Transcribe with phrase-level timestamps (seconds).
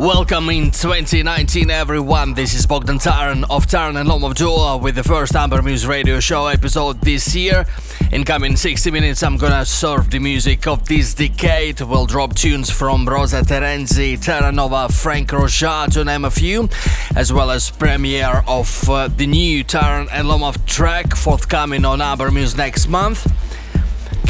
[0.00, 2.32] Welcome in 2019, everyone.
[2.32, 6.20] This is Bogdan Taran of Taran and Lomov Duo with the first Amber Muse Radio
[6.20, 7.66] Show episode this year.
[8.10, 11.82] In coming 60 minutes, I'm gonna serve the music of this decade.
[11.82, 16.70] We'll drop tunes from Roza Terenzi, Terra Nova, Frank Rocha, to name a few,
[17.14, 22.30] as well as premiere of uh, the new Taran and Lomov track forthcoming on Amber
[22.30, 23.30] Muse next month.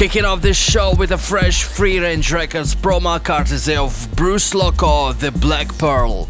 [0.00, 5.12] Kicking off this show with a fresh free range records promo courtesy of Bruce Loco,
[5.12, 6.26] The Black Pearl.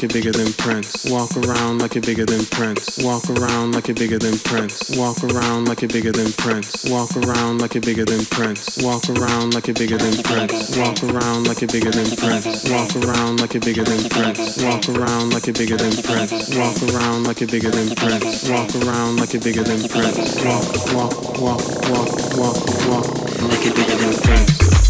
[0.00, 1.04] Like you're bigger than Prince.
[1.10, 3.04] Walk around like you're bigger than Prince.
[3.04, 4.96] Walk around like you're bigger than Prince.
[4.96, 6.88] Walk around like you're bigger than Prince.
[6.88, 8.80] Walk around like you're bigger than Prince.
[8.80, 10.74] Walk around like you're bigger than Prince.
[10.78, 12.70] Walk around like you're bigger than Prince.
[12.70, 14.62] Walk around like you're bigger than Prince.
[14.64, 16.56] Walk around like you're bigger than Prince.
[16.56, 18.48] Walk around like you're bigger than Prince.
[18.48, 20.40] Walk around like you're bigger than Prince.
[20.40, 20.64] Walk,
[20.96, 21.60] walk, walk,
[21.92, 22.08] walk,
[22.40, 22.56] walk,
[22.88, 23.06] walk
[23.52, 24.89] like you're bigger than Prince.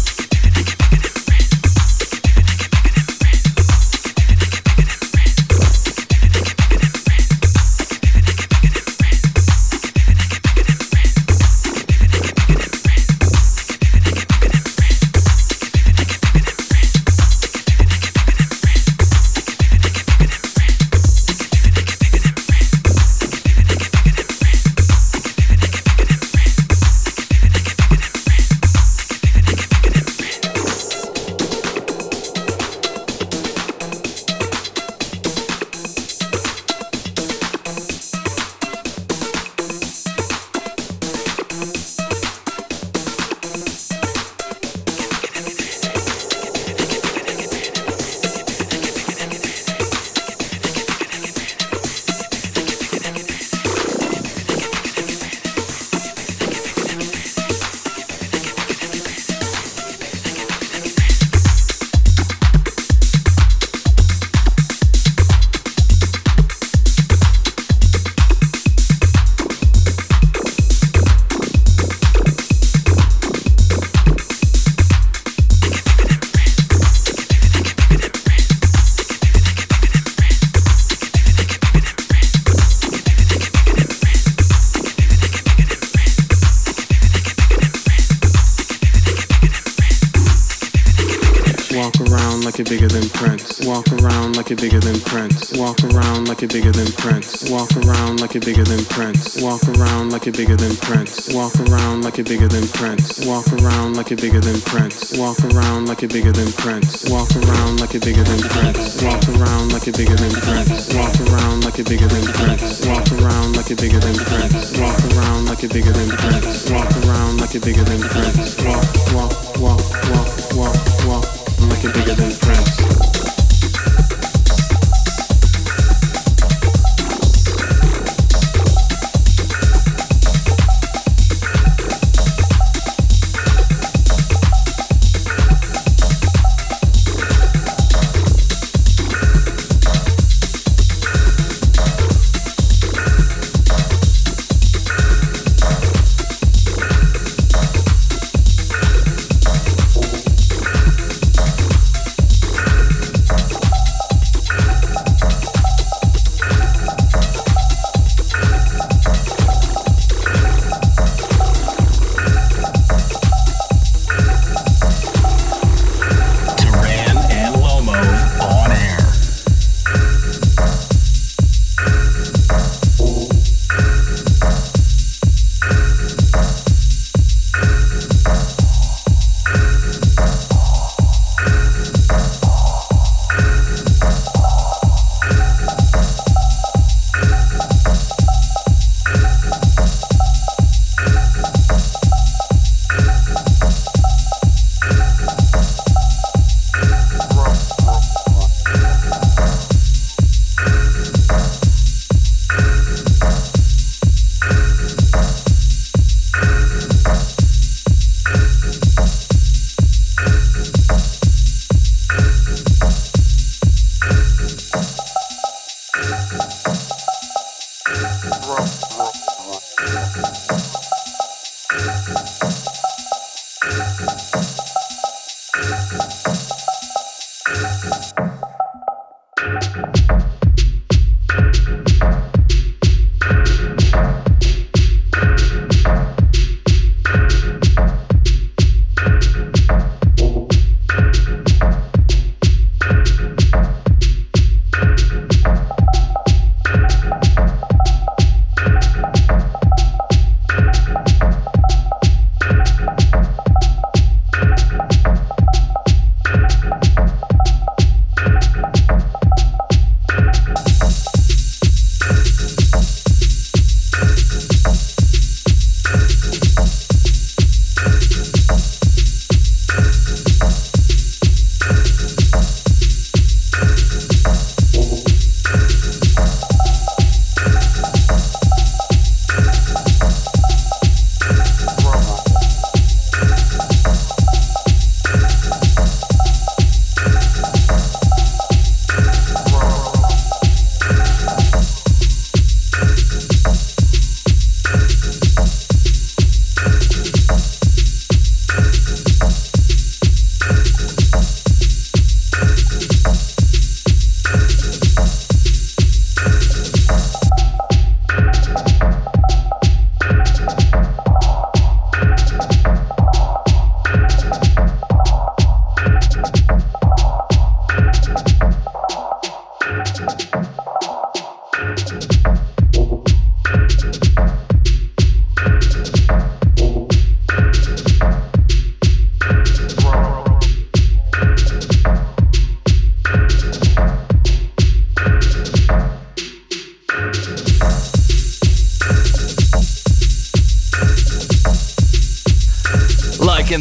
[98.31, 99.41] Like you're bigger than Prince.
[99.41, 101.33] Walk around like you're bigger than Prince.
[101.33, 103.25] Walk around like you're bigger than Prince.
[103.25, 105.17] Walk around like you're bigger than Prince.
[105.17, 107.09] Walk around like you're bigger than Prince.
[107.09, 109.03] Walk around like you're bigger than Prince.
[109.03, 110.93] Walk around like you're bigger than Prince.
[110.95, 112.85] Walk around like you're bigger than Prince.
[112.85, 114.77] Walk around like you're bigger than Prince.
[114.79, 116.69] Walk around like you're bigger than Prince.
[116.69, 118.55] Walk around like you're bigger than Prince.
[118.63, 121.25] Walk, walk, walk, walk, walk, walk
[121.67, 123.10] like you're bigger than Prince.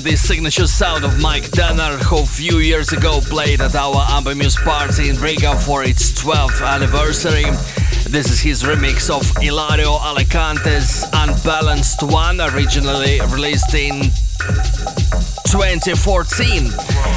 [0.08, 5.10] Signature sound of Mike Danner, who few years ago played at our Amber Muse party
[5.10, 7.44] in Riga for its 12th anniversary.
[8.08, 14.10] This is his remix of Ilario Alicante's Unbalanced One, originally released in
[15.50, 16.70] 2014.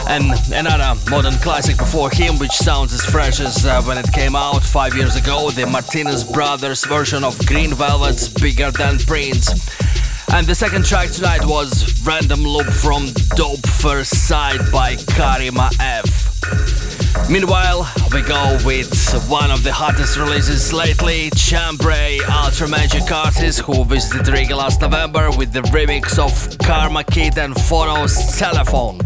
[0.08, 4.36] And another modern classic before him, which sounds as fresh as uh, when it came
[4.36, 9.52] out five years ago, the Martinez Brothers version of Green Velvet's Bigger Than Prince.
[10.34, 17.30] And the second track tonight was Random Loop from Dope First Sight by Karima F.
[17.30, 18.90] Meanwhile, we go with
[19.30, 25.30] one of the hottest releases lately, Chambray Ultra Magic Artist, who visited Riga last November
[25.38, 29.00] with the remix of Karma Kid and Photos Telephone.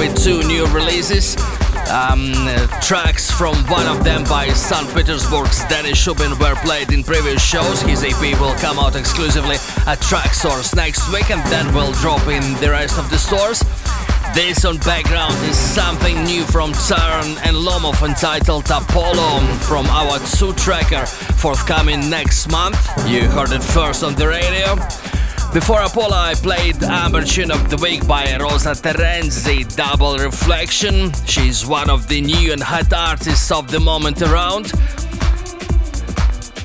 [0.00, 1.36] With two new releases.
[1.92, 2.32] Um,
[2.80, 4.88] tracks from one of them by St.
[4.94, 7.82] Petersburg's Dennis Shubin were played in previous shows.
[7.82, 12.42] His EP will come out exclusively at Traxsource next week and then will drop in
[12.60, 13.60] the rest of the stores.
[14.32, 20.54] This on background is something new from Taran and Lomov entitled Apollo from our two
[20.54, 22.78] tracker forthcoming next month.
[23.06, 24.76] You heard it first on the radio.
[25.52, 31.12] Before Apollo, I played Amber Tune of the Week by Roza Terenzi, Double Reflection.
[31.26, 34.72] She's one of the new and hot artists of the moment around.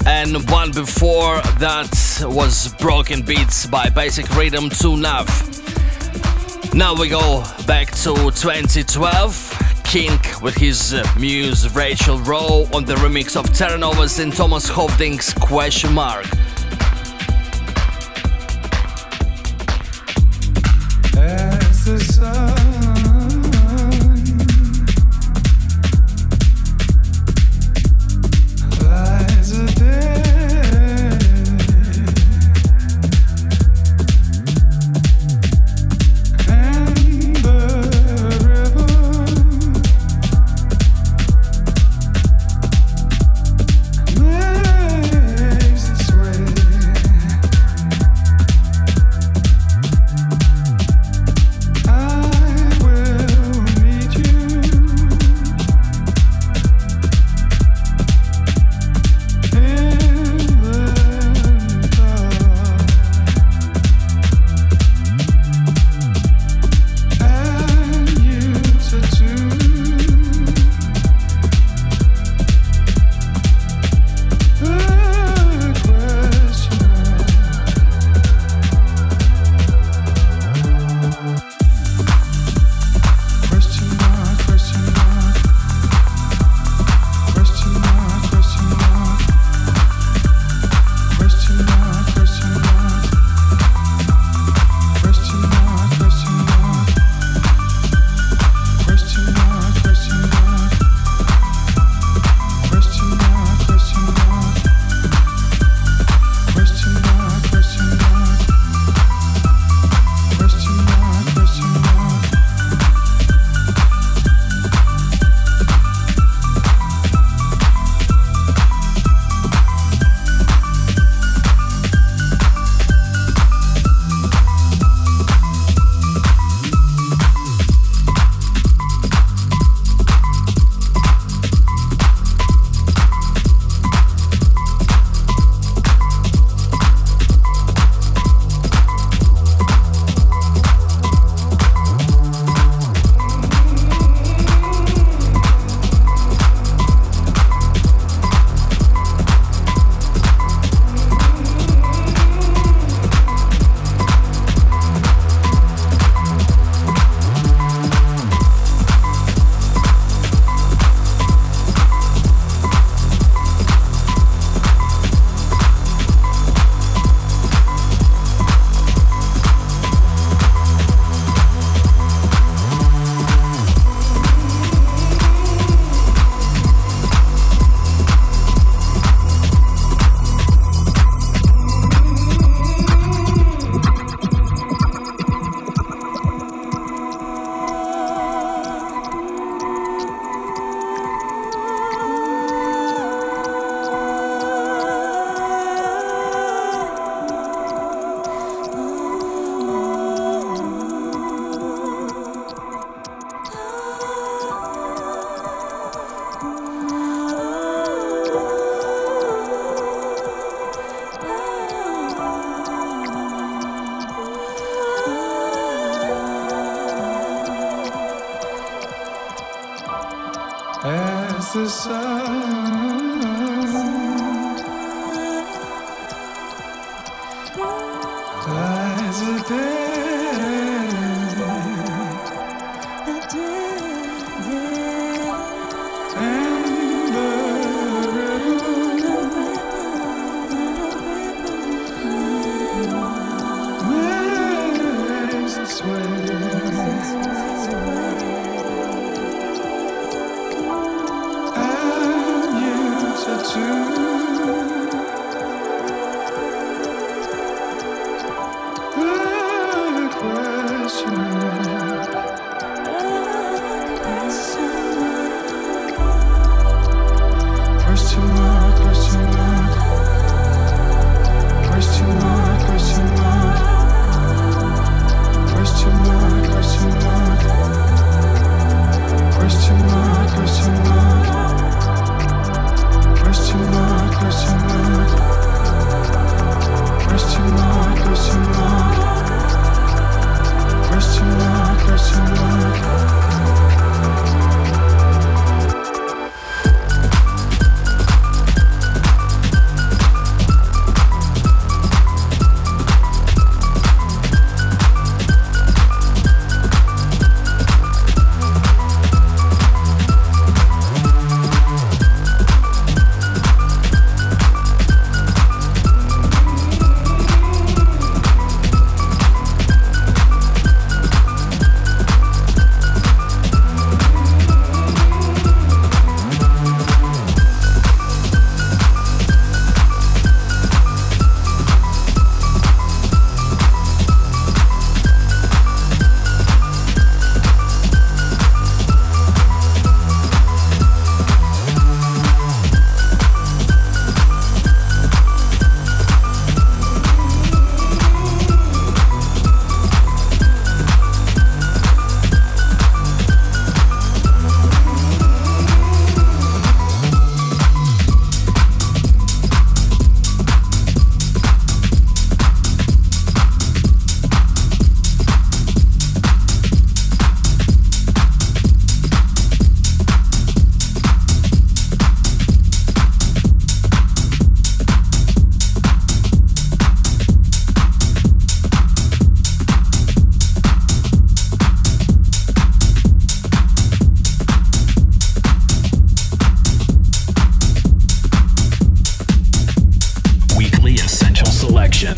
[0.05, 1.89] And one before that
[2.25, 5.27] was Broken Beats by Basic Rhythm 2 Nav.
[6.75, 9.81] Now we go back to 2012.
[9.83, 15.93] Kink with his muse Rachel Rowe on the remix of Terranovas and Thomas Hovding's Question
[15.93, 16.27] Mark.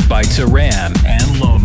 [0.09, 1.57] By Taran and Lomo.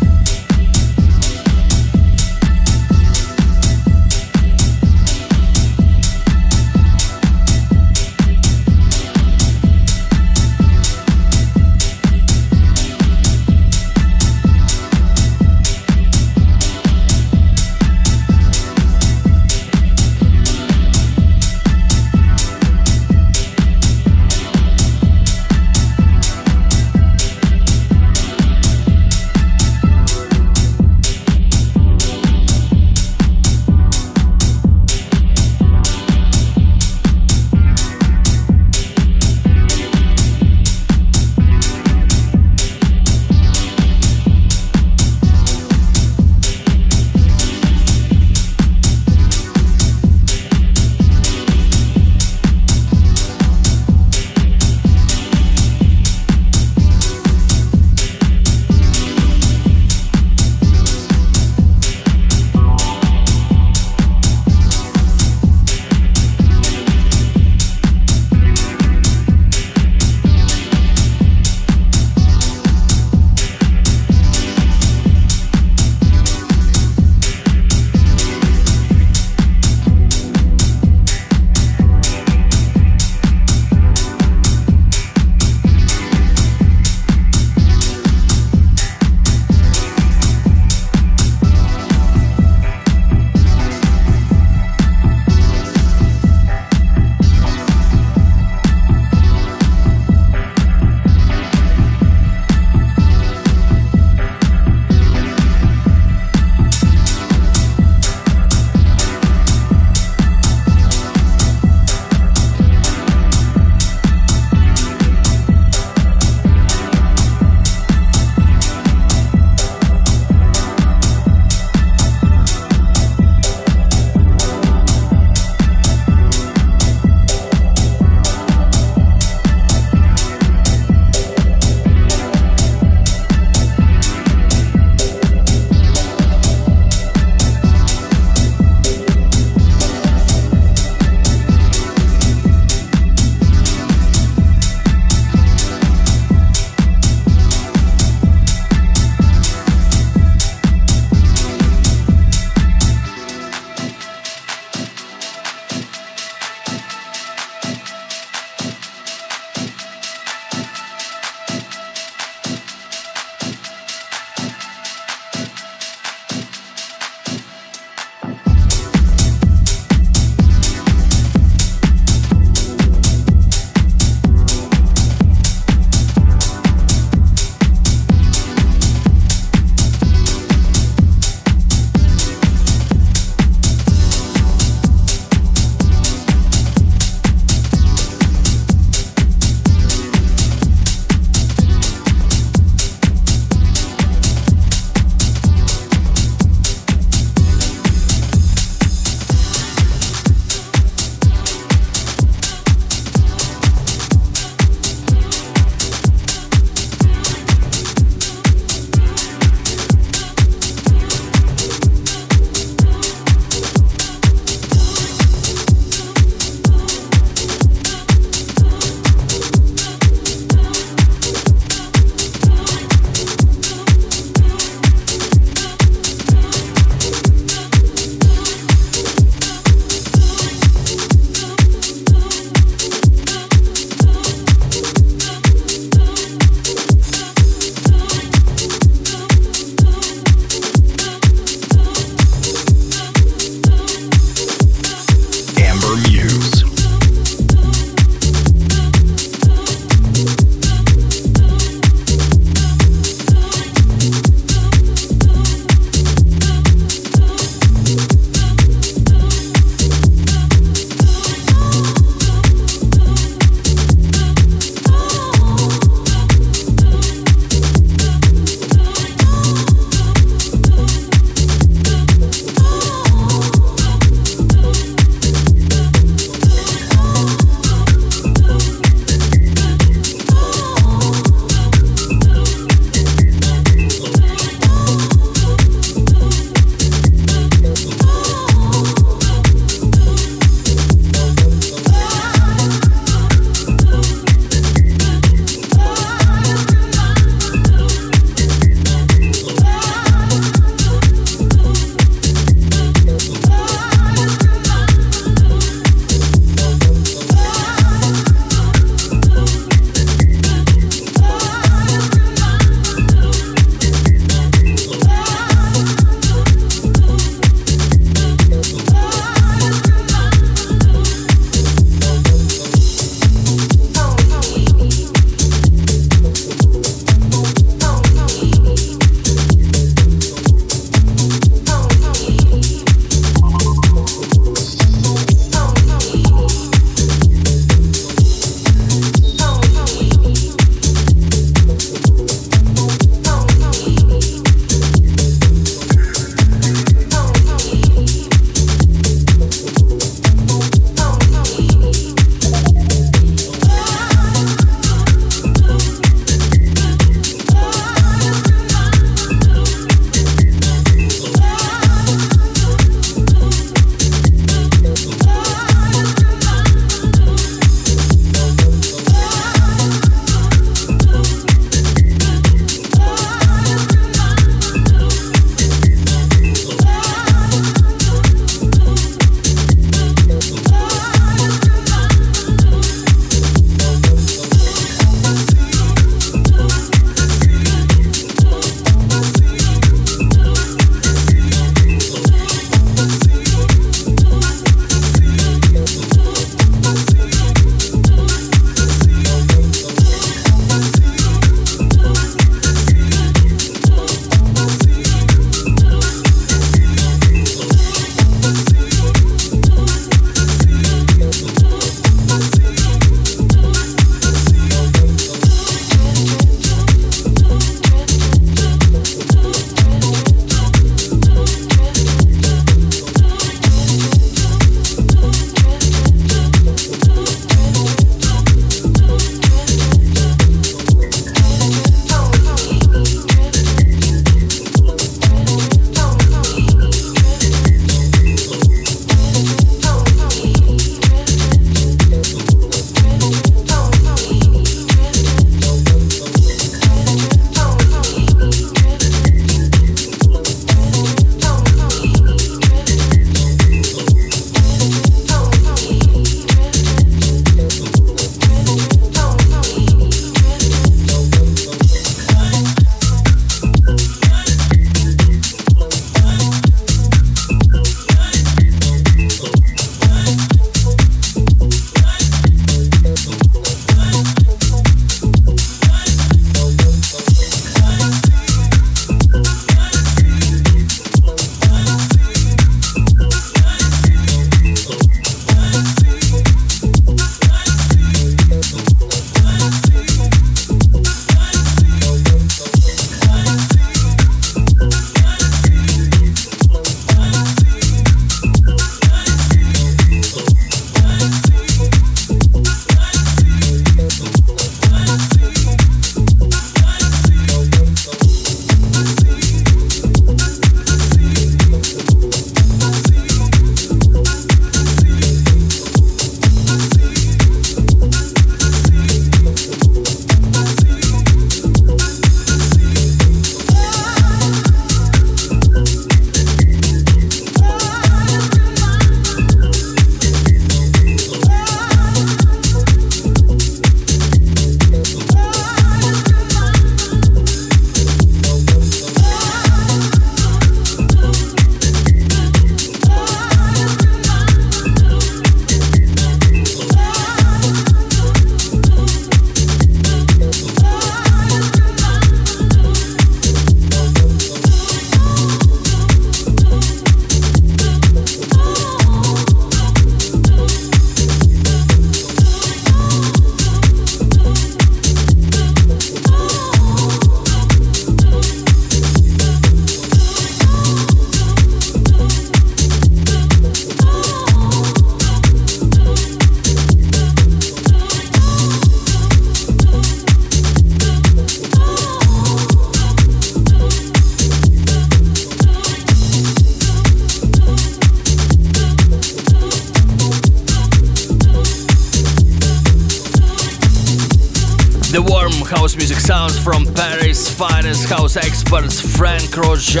[595.70, 600.00] House music sounds from Paris' finest house experts Frank Roger.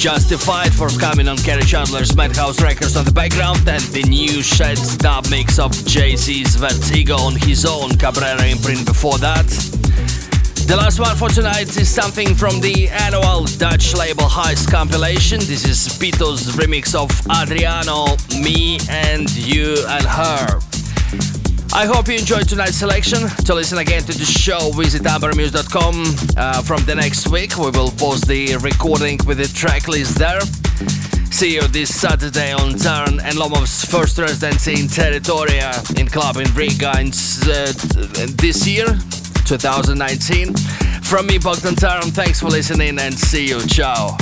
[0.00, 4.78] Justified for coming on Kerri Chandler's Madhouse Records on the background and the new Shed
[4.98, 9.46] dub mix of Jay-Z's Vertigo on his own Cabrera imprint before that.
[10.66, 15.38] The last one for tonight is something from the annual Dutch label Heist compilation.
[15.40, 21.43] This is Pito's remix of Adriano, Me and You and Her.
[21.74, 23.28] I hope you enjoyed tonight's selection.
[23.46, 26.36] To listen again to the show, visit ambermuse.com.
[26.36, 30.40] Uh, from the next week, we will post the recording with the track list there.
[31.32, 36.46] See you this Saturday on Taran and Lomov's first residency in Territoria in club in
[36.54, 37.72] Riga in, uh,
[38.36, 38.86] this year,
[39.44, 40.54] 2019.
[41.02, 43.60] From me, Bogdan Taran, thanks for listening and see you.
[43.66, 44.16] Ciao.